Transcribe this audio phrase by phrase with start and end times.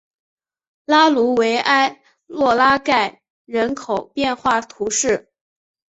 [0.85, 5.29] 拉卢维埃洛拉盖人口变化图示